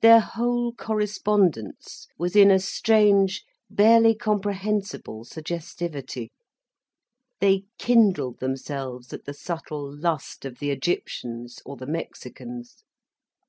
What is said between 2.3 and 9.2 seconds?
in a strange, barely comprehensible suggestivity, they kindled themselves